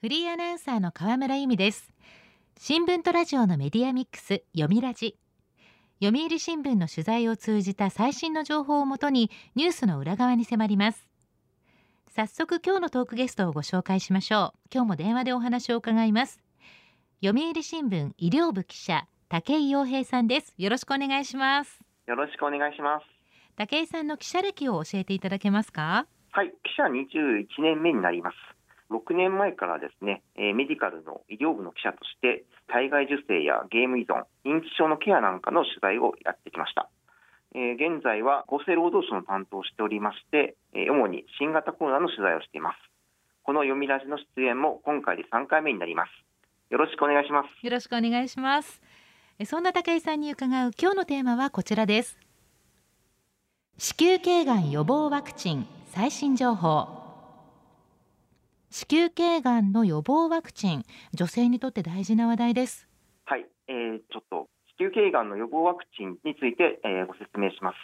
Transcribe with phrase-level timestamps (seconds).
[0.00, 1.92] フリーアナウンサーの河村由美です。
[2.56, 5.16] 新聞とラジオのメディアミックス読みラジ。
[6.00, 11.08] 読売新聞の取材を通じた最新の情報をもとにニュースの裏側に迫ります。
[12.10, 14.58] 早速今日のトークゲストをご紹介しましょう。
[14.72, 16.40] 今日も電話でお話を伺います。
[17.20, 20.54] 読売新聞医療部記者武井洋平さんです。
[20.58, 21.80] よろしくお願いします。
[22.06, 23.04] よろしくお願いします。
[23.56, 26.06] 武井さんの記者歴を教えていただけますか？
[26.30, 28.36] はい記者21年目になります
[28.90, 36.88] 6年前からですね、えメディカルの医療部の記者として体外受精やゲーム依存、認知症のケアなんかの取材をやってきました。
[37.54, 42.76] え現在は厚生労働省の担当をしておりまして、え主に新型コロナの取材をしています。
[43.42, 46.10] この読みラジの出演も今回で3回目になります。
[46.70, 47.64] よろしくお願いします。
[47.64, 48.82] よろしくお願いします。
[49.46, 52.18] そんな武井さんに伺う今日のテーマはこちらです。
[53.78, 56.97] 子宮頸がん予防ワクチン最新情報。
[58.70, 60.84] 子宮頸がんの予防ワクチン。
[61.14, 62.86] 女性にとって大事な話題です。
[63.24, 67.76] はい、えー、ちょっと子宮頸がんの予防ワクチンについて、えー、ご説明します、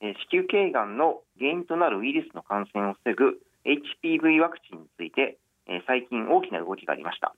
[0.00, 5.36] えー、子宮頸がんの原因となるウイルスの感染を防ぐ HPV ワクチンについて、
[5.68, 7.36] えー、最近大きな動きがありました。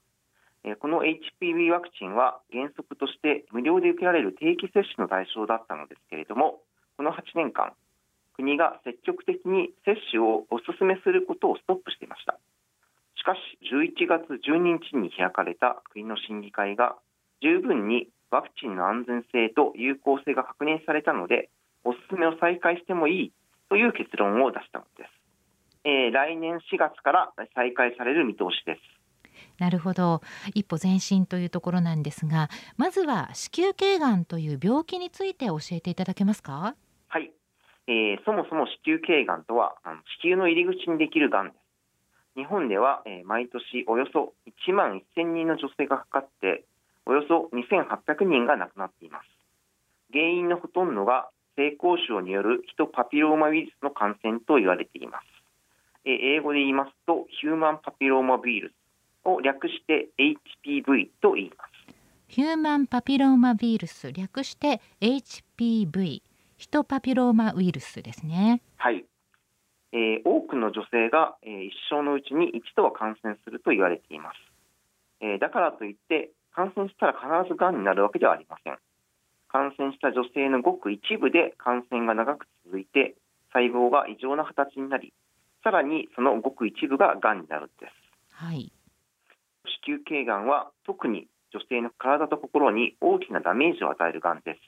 [0.79, 6.63] この HPV ワクチンは原則として無料で受けられる定期接種の対象だったのですけれども
[6.97, 7.73] この8年間
[8.33, 12.39] 国が積極的に接種をお勧めすることをストップしていました。
[13.25, 13.39] かし
[13.73, 16.95] 11月12日に開かれた国の審議会が
[17.41, 21.49] 十分にワクチンの安全性と有効性が確認されたので
[21.83, 23.31] お勧めを再開してもいい
[23.69, 25.09] という結論を出したのです、
[25.83, 28.81] えー、来年4月から再開される見通しです。
[29.59, 30.21] なるほど。
[30.53, 36.75] 一歩前進というところなんですがまずは子宮頸がんという病気について教えていただけますか？
[37.07, 37.31] はい、
[37.87, 39.75] えー、そもそも子宮頸がんとは
[40.21, 41.64] 子宮の入り口にできるがんです
[42.35, 44.33] 日本では、えー、毎年およそ
[44.69, 46.65] 1万1000人の女性がかかって
[47.05, 49.25] およそ2800人が亡くなっています。
[50.11, 55.23] 原因のほとんどが性交渉によるヒトパピローマウイルスの感染と言われています、
[56.05, 58.73] えー、英語で言いますとヒューマンパピローマウイルス
[59.27, 61.71] を略して HPV と言います。
[62.27, 66.21] ヒューマンパピローマウイルス略して HPV
[66.57, 68.61] ヒトパピローマウイルスですね。
[68.77, 69.05] はい
[69.95, 74.35] えー、多くの女性が、えー、一生のうちに一度は感染すると言われています、
[75.21, 78.77] えー、だからといって感染したら必ずがんになるわけではありません。
[79.47, 83.15] 感染した女性のごく一部で感染が長く続いて
[83.53, 85.13] 細胞が異常な形になり
[85.63, 87.91] さらにそのごく一部ががんになるんです、
[88.31, 88.73] はい、
[89.87, 94.59] 子宮頸がんは特に女性の体と心に大きなダメージを与えるがんです。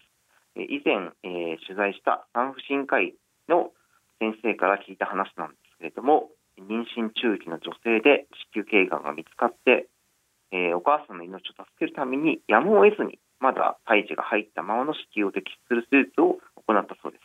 [0.55, 3.13] 以前、えー、取材した産婦人科医
[3.49, 3.71] の
[4.19, 6.29] 先生から聞いた話なんですけれども
[6.59, 9.88] 妊娠中期の女性で子宮頸がんが見つかって、
[10.51, 17.22] えー、お母さんの命を助けるためにやむを得ずにまだ胎児が入ったままの子宮を摘出する手術を行ったそうです。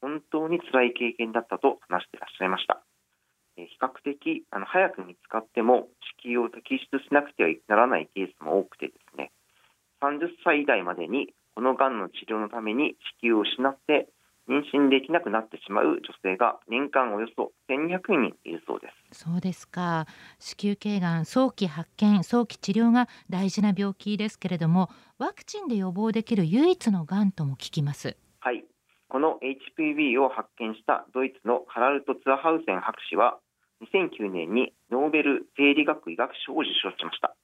[0.00, 2.82] 本当に辛い経験だったと話していらっしゃいました、
[3.56, 5.88] えー、比較的あの早く見つかっても
[6.22, 9.30] 子宮を摘出しなくてはならないケースも多くてですね。
[10.02, 14.08] 30歳代までにこのがんの治療のために子宮を失って
[14.48, 19.24] 妊娠できなくなってしまう女性が年間およそ1200人いるそうです。
[19.24, 20.06] そうですか。
[20.38, 24.88] 子宮頸がん早期発見早期治療が大事な病気ですけれども
[25.18, 28.16] ワクチンで予防できる唯一のがんとも聞きます。
[28.40, 28.64] はい。
[29.08, 29.38] この
[29.78, 33.38] HPV を発見したドイツのハラルト・ツアハウセン博士は
[33.82, 37.36] 2009年にノーベル生理学医学賞を受賞しました。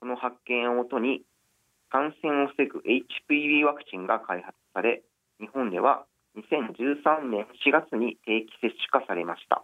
[0.00, 1.22] この発見をもとに
[1.90, 5.02] 感染を防ぐ HPV ワクチンが開発され
[5.40, 6.04] 日本では
[6.40, 9.62] 2013年4月に定期接種化されました、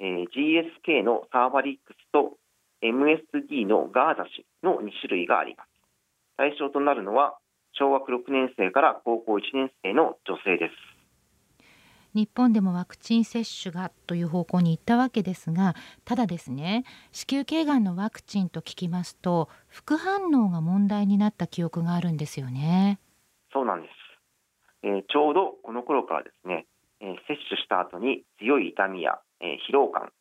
[0.00, 2.36] えー、GSK のサーバリックスと
[2.82, 5.68] MSD のガーザ氏の2種類があります。
[6.36, 7.38] 対象となるのは
[7.72, 10.98] 小学6年生から高校1年生の女性です。
[12.14, 22.98] 日本でもワクチン接種がという方向に行ったわけですがただですね子宮頸がんのワクチンと聞きますと副反応が問題になった記憶があるんですよね。
[23.52, 23.97] そうなんです
[24.82, 26.66] え、ちょうどこの頃からですね、
[27.00, 30.12] えー、接種した後に強い痛みや、え、疲労感、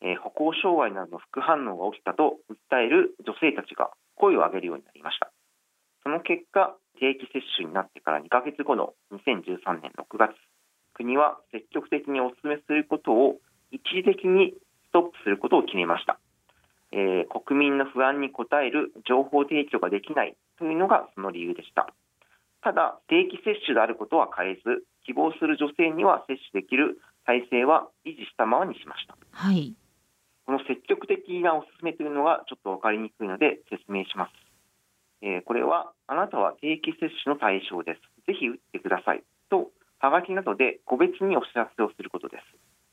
[0.00, 5.30] え歩行障害などの副反応が起きたと訴える女性たちが声を上げるようになりました。
[6.02, 10.34] その結果定期接種になってから2ヶ月後の2013年6月
[10.94, 13.38] 国は積極的にお勧めすることを
[13.70, 14.54] 一時的に
[14.88, 16.18] ストップすることを決めました、
[16.92, 21.92] え国民の不安に応える情報提供ができないというのがその理由でした。
[22.68, 29.72] ただ定期接種であることは変えず希望する女性には接種できる体制は維持したままにしました、はい、
[30.44, 34.32] この積極的なおすすめというのがちょっと分かりにくいので説明します。
[35.20, 38.00] えー、これはあなたは定期接種の対象です。
[38.26, 42.44] ぜひ打ってくださいと、はがきなどで個別にお知らせをすることです。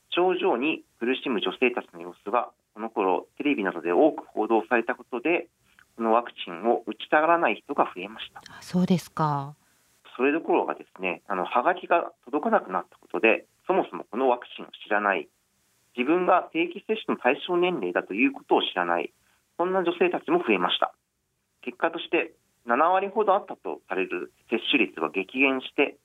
[0.08, 5.48] 症状に苦しむ女性たちの様子がこの頃テレビなどで多く報道されたことで、
[5.96, 8.42] このワクチンを打ちたがらない人が増えました。
[8.60, 9.56] そうですか。
[10.16, 15.28] それどころがですね、あのはがきが届かなくなったことで、そもそもこのワクチンを知らない、
[15.96, 19.12] 自分が定期接種の対象年齢だということを知らない、
[19.58, 20.94] そんな女性たちも増えました。
[21.62, 22.32] 結果として
[22.66, 25.96] 7割ほどあったとされる接種率は激減して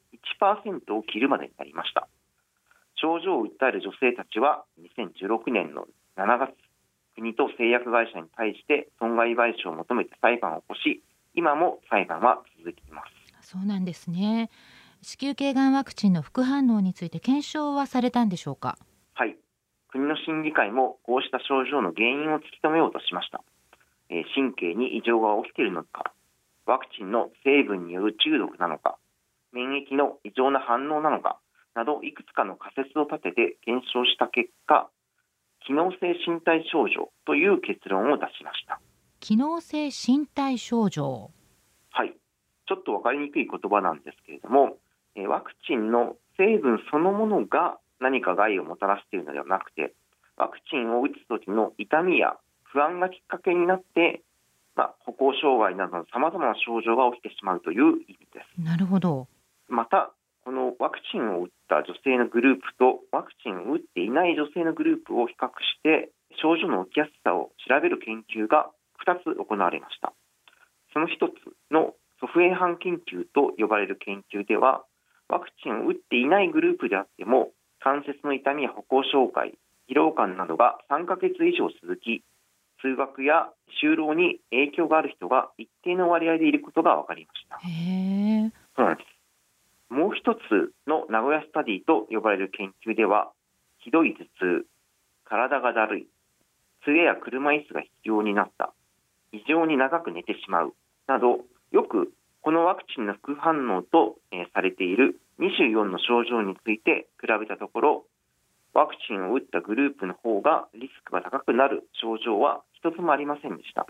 [0.41, 2.07] 1%を切るまでになりました。
[2.95, 5.87] 症状を訴える女性たちは2016年の
[6.17, 6.53] 7月、
[7.15, 11.03] 国と製薬会社に対して損害賠償を求めて裁判を起こし、
[11.33, 13.20] 今も裁判は続いています。
[13.51, 14.49] そうなんですね。
[15.01, 18.77] 子宮頸がんワクチンの副反応について検証はされたんでしょうか？
[19.13, 19.35] はい。
[19.89, 23.43] 国の審議会もこうした症状の原因を突き止めようとしました、
[24.09, 26.13] えー、神経に異常が起きているのか
[26.65, 28.97] ワクチンの成分による中毒なのか
[29.51, 31.41] 免疫の異常な反応なのか
[31.75, 34.89] などいくつかの仮説を立てて検証した結果
[35.67, 38.79] 機能性身体症状という結論を出しました。
[39.19, 41.31] 機能性身体症状。
[41.91, 42.15] はい
[42.67, 44.77] ちょっと分かりにくい言葉なんですけれども、
[45.15, 49.93] えワクチンの成分そのものが何か害をもたらしているのではなくて、
[50.37, 54.21] ワクチンを打つ時の痛みや不安がきっかけになって、
[54.75, 58.61] まあ、歩行障害などのさまざまな症状が起きてしまうという意味です。
[58.61, 59.27] なるほど。
[59.67, 60.11] また、
[60.43, 66.09] このワクチンを打った女性のグループとワクチンを打っていない女性のグループを比較して
[66.41, 68.71] 症状の起きやすさを調べる研究が
[69.05, 70.13] 2つ行われました。
[70.93, 74.85] その1つの祖父江班研究と呼ばれる研究では
[75.27, 79.57] ワクチンを打っていないグループであっても関節の痛みや歩行障害
[79.89, 82.23] 疲労感などが3ヶ月以上続き
[82.79, 83.49] 通学や
[83.83, 87.59] 就労に影響がある人が一定の割合でいることが分かりました。
[88.75, 89.93] そうなんです。
[89.93, 90.39] もう一つ
[90.87, 93.31] の名古屋スタディと呼ばれる研究では
[93.79, 94.25] ひどい頭
[94.61, 94.65] 痛
[95.25, 96.07] 体がだるい
[96.85, 98.73] 杖や車椅子が必要になった
[99.33, 100.73] 異常に長く寝てしまう
[101.07, 101.41] など
[101.71, 108.05] よくこのワクチンの副反応と、えされている24の症状について比べたところ
[108.73, 113.85] ワクチンを打ったグループの方がリスクが高くなる症状は一つもありませんでした。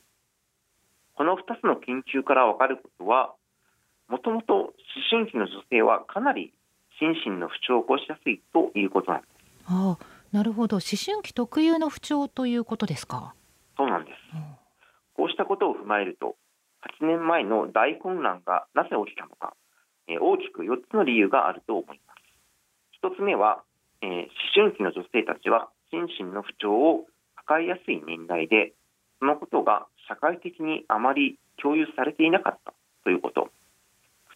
[1.15, 3.33] この2つの研究から分かることは
[4.09, 4.73] もともと思
[5.09, 6.53] 春期の女性はかなり
[6.99, 9.31] 心身の不調を起こしやすいということなんです。
[9.67, 10.77] ああなるほど。
[10.77, 13.33] 思春期特有の不調ということですか？
[13.77, 14.41] そうなんです、うん、
[15.15, 16.35] こうしたことを踏まえると
[17.01, 19.53] 8年前の大混乱がなぜ起きたのか、
[20.07, 23.05] え、大きく4つの理由があると思います。
[23.05, 23.63] 1つ目は、
[24.01, 28.73] え、思春期の女性たちは心身の不調を抱えやすい年代で、
[29.19, 32.73] そのことが社会的にあまり共有されていなかった
[33.03, 33.49] ということ。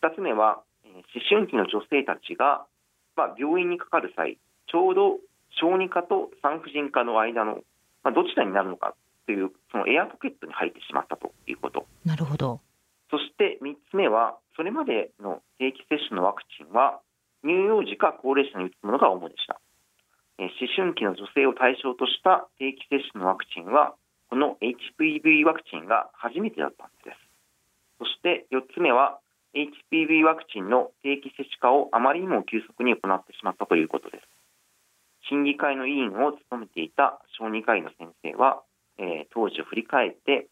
[0.02, 2.66] 2つ目は、え、思春期の女性たちが、
[3.16, 4.38] まあ、病院にかかる際、
[4.68, 5.18] ちょうど
[5.52, 7.64] 小児科と産婦人科の間の、
[8.04, 8.94] まあ、どちらになるのか
[9.26, 11.86] というそのエアポケットに入ってしまったということ。
[12.06, 12.62] なるほど。
[13.10, 17.02] そして3つ目は、それまでの定期接種のワクチンは、
[17.44, 19.60] 乳幼児か高齢者に打つものが主でした。
[20.38, 23.96] 思春期の女性を対象とした定期接種のワクチンは、
[24.30, 27.18] この HPV ワクチンが初めてだったんです。
[28.00, 29.20] そして4つ目は、
[29.56, 34.28] HPV ワクチンの定期接種化をあまりにも急速に行ってしまったということです。
[35.30, 38.62] 審議会の委員を務めていた小児科医の先生は、
[38.98, 40.48] えー、当時を振り返って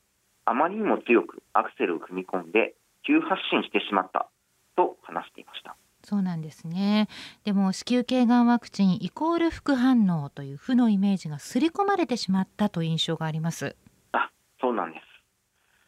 [0.45, 4.29] あまりにも強くアクセルを踏み込んで急発進してしまった
[4.75, 5.75] と話していました。
[6.03, 7.07] そうなんですね。
[7.45, 13.77] でも子宮頸がんワクチンイコール副反応という負のイメージが刷り込まれてしまったという印象があります。
[14.11, 15.03] あそうなんです。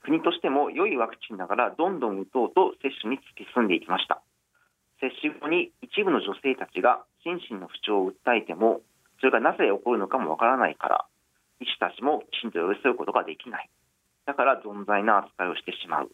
[0.04, 4.22] 国としても良いワクチンながらどんどん打とうと接種に突き進んでいきました。
[5.02, 8.82] 接種後に一部の女性たちが心身の不調を訴えても
[9.20, 11.06] それがなぜ起こるのかもわからないから
[11.60, 13.70] 医師たちもきちんと寄り添うことができない。
[14.26, 16.12] だから存在な扱いをしてしまう。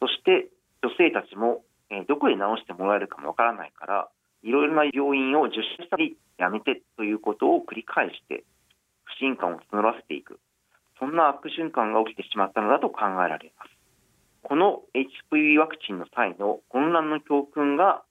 [0.00, 0.48] そして
[0.82, 4.08] 女性たちも、えどこで治してもらえるかもわからないから、
[4.42, 8.44] いろいろな病院を受診したりやめてということを繰り返して
[9.04, 10.40] 不信感を募らせていく。
[10.98, 13.70] そんな悪循環が起きてしまったのだと考えられます。
[14.42, 18.02] この HPV ワクチンの際の混乱の教訓が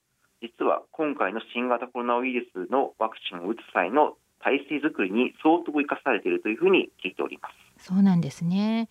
[0.41, 7.85] 実は今回の新型コロナウイルスのワクチンを打つ際の体制づくりに相当生かされているというふうに聞いております。
[7.87, 8.89] そうなんですね。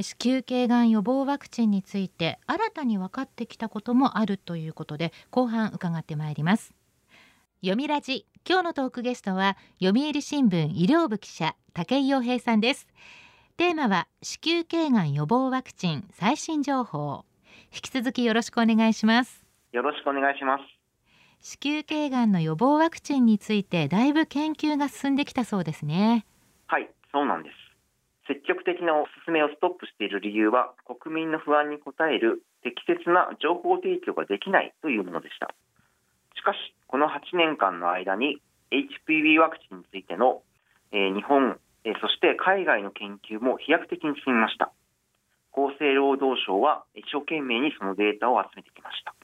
[0.00, 6.74] 子宮頸がん予防ワクチンについて新たに分かってきたこともあるということで後半伺ってまいります。
[7.60, 8.26] 読みラジ。
[8.48, 12.88] 今日のトークゲストは読売新聞医療部記者武井洋平さんです。
[13.58, 17.24] テーマは子宮頸がん予防ワクチン最新情報。
[17.72, 19.44] 引き続きよろしくお願いします。
[19.72, 20.79] よろしくお願いします
[21.40, 26.26] 子宮頸がんの予防ワクチンについてだいぶ研究が進んできたそうですね。
[26.66, 27.56] はいそうなんです。
[28.28, 35.54] 積極的なお勧めをストップしている理由は国民の不安に応える適切な情報提供ができないというものでした。
[36.36, 38.38] しかしこの8年間の間に
[38.70, 40.42] HPV ワクチンについての、
[40.92, 44.72] えー、日本、えー、そして海外の研究も飛躍的に進みました。
[45.52, 49.14] 厚生労働省は一生懸命にそのデータを集めてきました。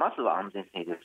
[0.00, 1.04] まずは安全性です。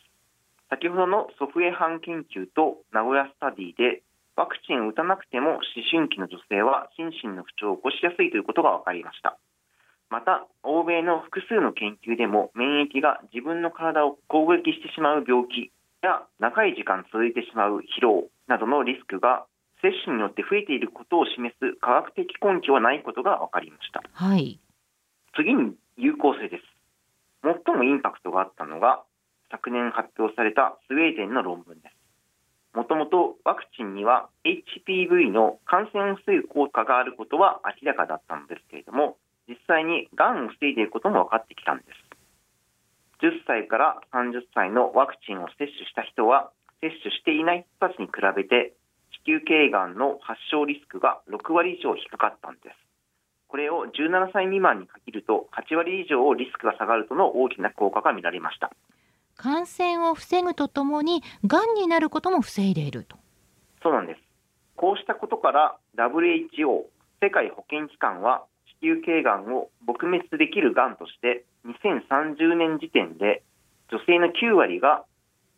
[0.71, 4.01] 先ほどの祖父江班研究と名古屋スタディで
[4.39, 9.35] ワクチンを打たなくても思春期の女性は心身の不調を起こしやすいということが分かりました。
[10.07, 19.43] また欧米の複数の研究でも免疫が自分の体を攻撃してしまう病気や長い時間続いてしまう疲労などのリスクが
[19.83, 24.59] 接種によって増えていることを示す科学的根拠はないことが分かりました、はい、
[25.35, 26.74] 次に有効性です
[27.45, 29.03] 最もインパクトがあったのが
[29.51, 31.93] 昨年発表されたスウェーデンの論文です。
[32.73, 39.15] もともとワクチンには HPV の感染を防ぐ効果があることは明らかだったのですけれども
[39.47, 41.89] 実際にがんを防いでいることも分かってきたんです。
[43.21, 48.73] 10歳から30歳のワクチンを接種した人は接種していない人たちに比べて
[49.23, 52.84] 子宮頸がんの発症リスクが6割以上低かったんです。
[53.55, 58.69] これを17歳未満に限ると8割以上リスクが下がるとの大きな効果が見られました。
[59.37, 63.15] 感染を防ぐとともにがんになることも防いでいると。
[63.81, 64.19] そうなんです。
[64.75, 66.83] こうしたことから WHO
[67.21, 68.43] 世界保健機関は
[68.81, 73.41] 子宮頸がんを撲滅できるがんとして2030年時点で
[73.89, 75.05] 女性の9割が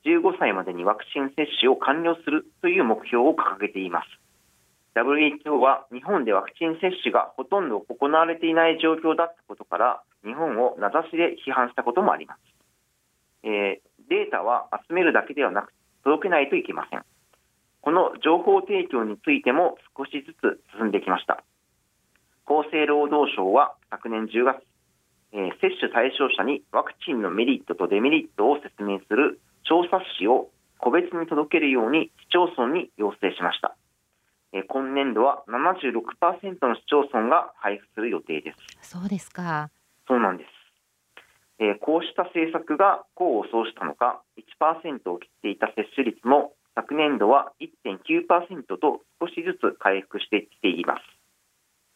[0.06, 4.27] 15歳までにワクチン接種を完了するという目標を掲げています
[5.04, 12.40] WHO は日本でワクチン接種がほとんど行われていない状況だったことから日本を名指しで批判したこともあります。
[13.44, 15.74] えー、データは集めるだけではなく
[16.04, 17.04] 届けないといけません。
[17.82, 21.44] この情報提供についても少しずつ進んできました。
[22.46, 24.64] 厚生労働省は昨年10月、
[25.34, 30.50] えー、接種対象者にワクチンのメリットとデメリットを説明する調査紙を
[30.80, 33.76] 個別に届けるように市町村に要請しました、
[34.54, 38.90] えー、今年度は76%の市町村が配布する予定です。
[38.90, 39.70] そうですか。
[40.08, 40.50] そうなんです。
[41.60, 44.22] えー、こうした政策が功を奏したのか
[44.62, 51.02] 1%を切っていた接種率も昨年度は1.9%と少しずつ回復してきています。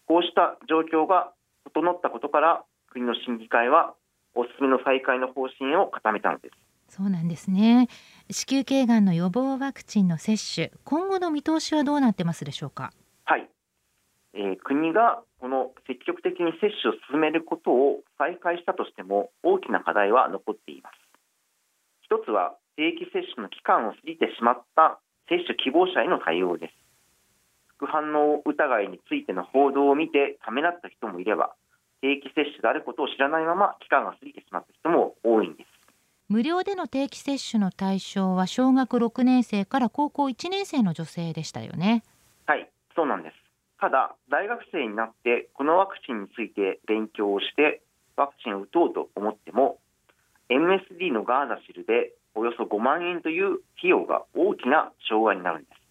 [0.08, 1.32] こうした状況が
[1.66, 3.94] 整ったことから国の審議会は
[4.34, 6.72] おすすめの再開の方針を固めたのです。
[6.98, 7.88] そうなんですね
[8.32, 12.94] 子宮頸がんの予防ワクチンの接種今後の見通しはどうなってますでしょうか？
[13.26, 13.50] はい。
[14.34, 20.94] えー、国がこの積極的に接種を進めることを再開したとしても大きな課題は残っています。
[22.04, 26.74] 一つは定期接種の期間を過ぎてしまった接種希望者への対応です。
[27.76, 31.56] 副反応疑いについての報道を見てためらった人もいれば
[32.02, 35.71] 定期接種であることを知らないまま期間が過ぎてしまった人も多いんです。
[36.32, 42.04] 無料での定期接種の対象は小学6年生から高校1年生の女性でしたよね。
[42.46, 43.36] はいそうなんです。
[43.82, 47.82] ただ、大学生になってこのワクチンについて勉強をして
[48.16, 49.80] ワクチンを打とうと思っても
[50.48, 55.82] MSD のガーナシルでおよそ5万円という費用が大きな障害になるんです。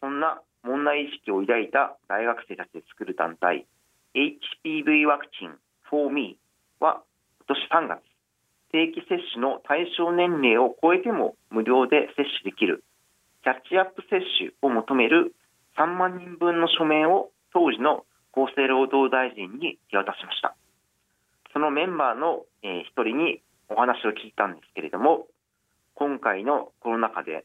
[0.00, 3.66] そんな問題意識を抱いた大学生たちで作る団体
[4.14, 5.58] HPV ワクチン
[5.90, 6.38] for me
[6.78, 7.02] は
[7.48, 8.09] 今年3月
[8.72, 12.84] 定期接種の対象年齢を超えても無料で接種できる。
[13.42, 15.34] キャッチアップ接種を求める
[15.76, 20.54] 3万人分の署名を当時の厚生労働大臣に手渡しました。
[21.52, 25.26] そのメンバーの一、人にお話を聞いたんですけれども
[25.94, 27.44] 今回のコロナ禍で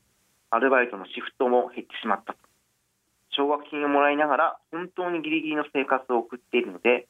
[0.50, 2.36] アルバイトのシフトも減ってしまった
[3.30, 7.08] 奨学金をもらいながら本当にギリギリの生活を送っているので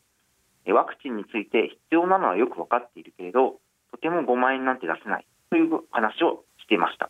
[0.67, 3.60] ワクチンについて必要なのはよく分かっているけれど
[3.96, 7.10] とても5万円なんて出せないという話をしていました。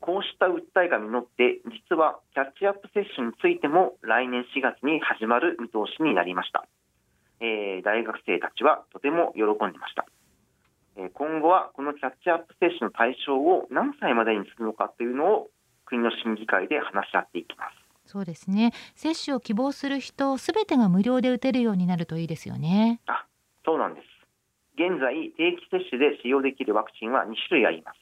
[0.00, 1.58] こうした訴えが実って
[1.90, 6.64] 実はキャッチアップ接種についても来年4月に始まる見通しになりました、
[7.40, 10.06] えー、大学生たちはとても喜んでました、
[10.96, 15.50] えー、今後はこのキャッチアップ接種の対象を何歳までにするのかというのを
[15.84, 17.74] 国の審議会で話し合っていきます。
[18.06, 18.72] そうですね。
[18.94, 23.00] 接種を希望する人すべてが無料で打てるようになるといいですよね。
[23.06, 23.26] あ
[23.64, 24.07] そうなんです
[24.78, 27.98] 現在定期接種で使用できるワクチンは2種類あります。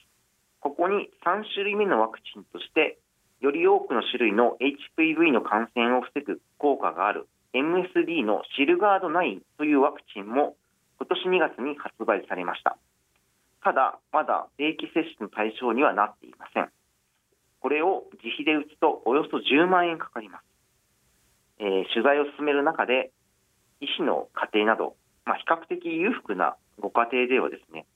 [0.60, 2.98] ここに3種類目のワクチンとして
[3.40, 10.56] より多くの種類の HPV の感染を防ぐ効果がある MSD のシルガード9というワクチンも
[10.98, 11.08] 今
[11.40, 12.76] 年2月に発売されました。
[13.64, 16.68] ただまだ定期接種の対象にはなっていません。
[17.60, 20.44] これを自費で打つとおよそ10万円かかります、
[21.58, 23.10] えー、取材を進める中で
[23.80, 27.86] 医師の家庭など、まあ、比較的裕福なご家庭ではですね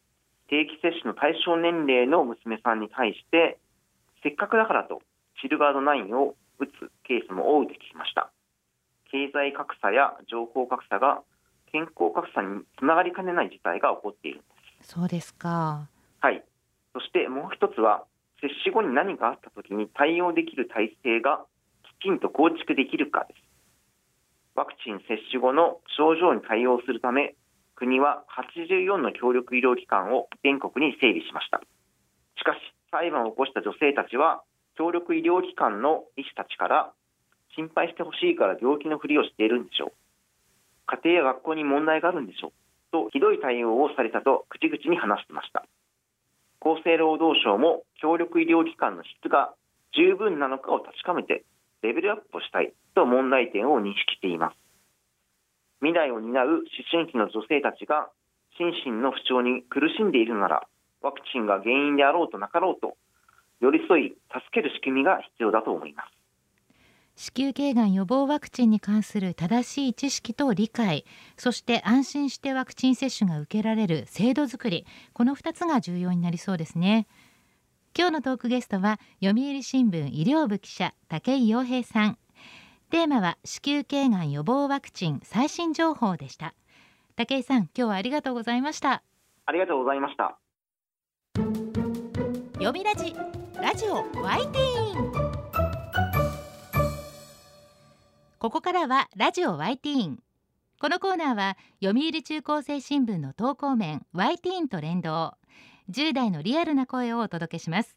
[0.49, 3.59] 定期接種の対象年齢の娘さんに対して
[4.23, 5.01] せっかくだからと
[5.41, 6.71] シルガード9を打つ
[7.05, 8.31] ケースも多いと聞きました。
[9.11, 11.23] 経済格差や情報格差が
[11.73, 14.45] 健康格差につながりかねない事態が起こっているんで
[14.85, 14.95] す。
[14.95, 15.89] そうですか。
[16.21, 16.45] はい。
[16.93, 18.05] そしてもう一つは
[18.41, 21.45] 接種後に何かあった時に対応できる体制が
[22.01, 23.41] きちんと構築できるかです。
[24.55, 27.35] ワクチン接種後の症状に対応するため
[27.81, 31.65] 国は84の協力医療機関を全国に整備しました。
[32.37, 32.61] しかし
[32.93, 34.45] 裁判を起こした女性たちは
[34.77, 36.93] 協力医療機関の医師たちから
[37.57, 39.93] 心配してほしいから病気のふりをしているんでしょう。
[40.87, 42.53] 家庭や学校に問題があるんでしょう。
[42.93, 45.65] とひどい対応をされたと口々に話してました。
[46.61, 49.55] 厚生労働省も協力医療機関の質が
[49.97, 51.45] 十分なのかを確かめて
[51.81, 54.60] レベルアップをしたいと問題点を認識しています。
[55.81, 58.09] 未来を担う思春期の女性たちが
[58.57, 60.63] 心身の不調に苦しんでいるなら
[61.03, 62.97] ワクチンが原因であろうとなかろうと
[63.61, 66.21] 寄り添い助ける仕組みが必要だと思います。
[67.17, 71.05] 子宮頸がん予防ワクチンに関する正しい知識と理解
[71.37, 77.07] そして安心してワクチン接種が受けられる制度づくりこの2つが重要になりそうですね。
[77.97, 82.19] 今日のトークゲストは読売新聞医療部記者武井洋平さん。
[83.01, 86.53] テーマは子宮頸がん予防ワクチン最新情報でした。
[87.17, 89.03] 武井さん今日はありがとうございました。
[89.47, 90.39] ありがとうございました。
[92.57, 93.17] 読みラジ
[93.55, 95.13] ラジオワイティーン。
[98.39, 100.19] ここからはラジオワイティーン。
[100.79, 105.39] このコーナーは読売中高生新聞の投稿面ワイティーンと連動。
[105.89, 107.97] 10代のリアルな声をお届けします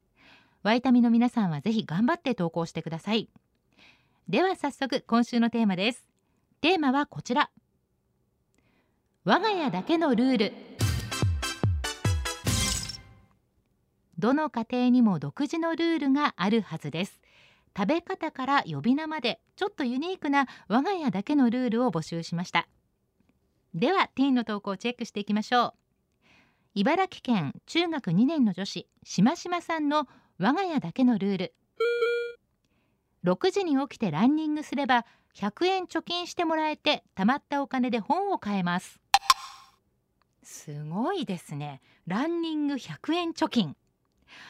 [0.63, 3.29] ワイタミの皆さんはぜひ頑張って投稿してください。
[4.29, 6.07] では早速今週のテーマです。
[6.61, 7.49] テーマはこちら。
[9.23, 10.53] 我が家だけのルール。
[14.19, 17.19] どの家庭にも独自のルールがあるはずです。
[17.75, 22.67] 食べ方から呼び名までちょっとユニークな我が家だけのルールを募集しました。
[23.73, 25.73] ではティーンの投稿をチェックしていきましょう。
[26.75, 30.07] 茨城県中学2年の女子しましまさんの
[30.43, 31.53] 我が家だけのルール。
[33.23, 38.99] 6時に起きてランニングすれば100円貯金してもらえて貯まったお金で本を買えます。
[40.41, 41.79] すごいですね。
[42.07, 43.75] ランニング100円貯金。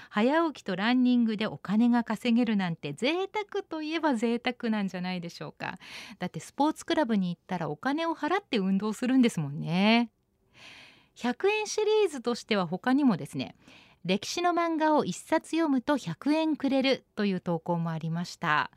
[0.10, 5.78] 早起きとランニングでお金が稼げるなんて贅沢といえば贅沢なんじゃないでしょうか。
[6.20, 10.10] だってスポーツクラブに行ったらお金を払って運動するんですもんね。
[11.18, 13.56] 100円シリーズとしては他にもですね
[14.04, 18.72] 歴史の漫画を一冊読むと100円くれるという投稿もありました。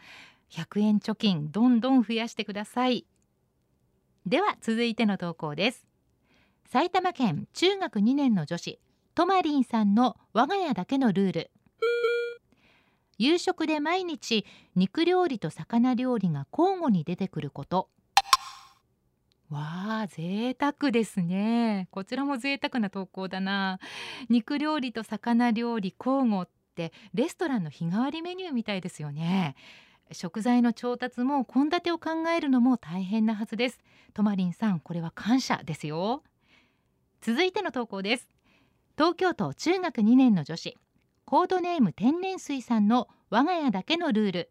[0.51, 3.07] 100円貯金どんどん増やしてください。
[4.27, 5.87] では続いての投稿です。
[6.71, 8.79] 埼玉県中学2年の女子
[9.15, 11.51] トマリンさんの我が家だけのルール。
[13.17, 17.89] 夕食で毎日肉料理と魚料理が交互に出てくること。
[19.51, 21.89] わあ贅沢ですね。
[21.91, 23.79] こちらも贅沢な投稿だな。
[24.29, 29.55] 肉料理と魚料理交互ってレストランの日替わりメニューみたいですよね。
[30.13, 33.81] 食材の調達も献立を考えるのも大変なはずです。
[34.13, 36.23] トマリンさんこれは感謝ですよ。
[37.21, 38.29] 続いての投稿です。
[38.97, 40.77] 東京都中学2年の女子。
[41.25, 44.51] コードネーム天然水さんの我が家だけのルール。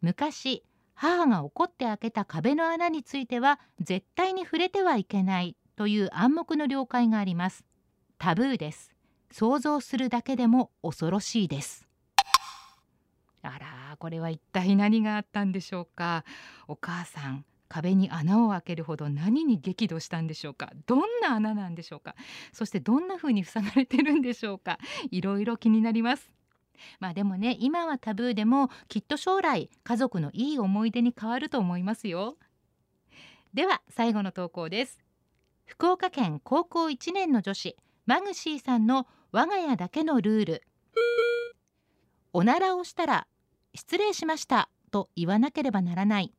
[0.00, 0.64] 昔
[1.02, 7.64] 母が怒って開けた壁の穴については絶対に触れてはいけないという暗黙の了解があります。
[8.18, 8.90] タブーです。
[9.32, 11.86] 想像するだけでも恐ろしいです。
[13.40, 16.22] あらこれは一体何があったんでしょうか？
[16.68, 20.70] お母さん壁に穴を開けるほど何に激怒したんでしょうか？
[20.84, 22.14] どんな穴なんでしょうか？
[22.52, 24.78] そしてどんな風に塞がれてるんでしょうか？
[25.10, 26.30] いろいろ気になります。
[26.98, 32.36] まあでもね今はタブーでもきっと将来家族のいい思い出に変わると思いますよ。
[33.54, 35.00] では最後の投稿です。
[35.66, 40.62] 福岡県高校1年の女子マグシーさんの我が家だけのルール。
[42.32, 43.26] おならをしたら
[43.74, 46.32] 失礼しましたと言わなければならない。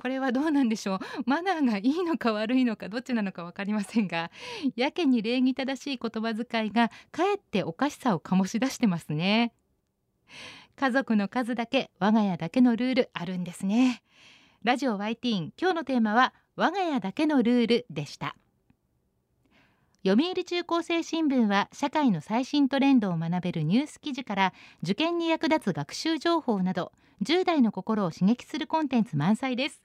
[0.00, 0.98] これはどうなんでしょう？
[1.26, 4.30] マナーがいいのか悪いのかどっちなのか分かりませんが
[4.76, 9.52] やけに礼儀正しい言葉遣いがかえっておかしさを醸し出してますね。
[10.76, 14.02] 家族の数だけ我が家だけのルールあるんですね。
[14.62, 18.36] ラジオ YT 今日のテーマは我が家だけのルールでした。
[20.06, 26.92] 読売中高生新聞は社会の最新トレンドを学べるニュース記事から受験に役立つ学習情報など
[27.24, 29.82] 10代の心を刺激するコンテンツ満載です。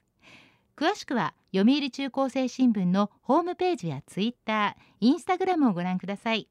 [0.76, 6.48] 詳しくは読売中高生新聞のホームページやツイッター、インスタグラムをご覧ください。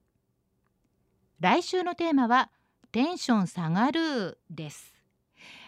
[1.42, 2.50] 来週のテーマは
[2.94, 4.94] テンション下がるです。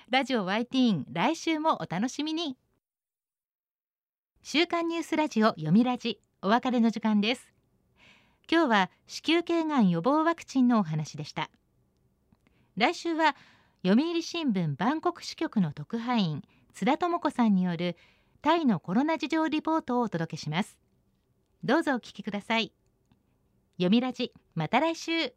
[0.10, 2.56] ラジオ Y ティーン来週もお楽しみに。
[4.42, 7.52] 週刊ニュースラジオ読みラジお別れの時間です。
[8.50, 11.50] 今日は子宮頸がん予防ワクチンのお話でした。
[12.78, 13.36] 来週は
[13.86, 17.98] 読売新聞バンコク支局の特派員津田智子さんによる
[18.46, 20.78] タイのコロナ事情リポートをお届けします。
[21.64, 22.72] どうぞお聞きください。
[23.78, 25.34] 読みラジまた来週。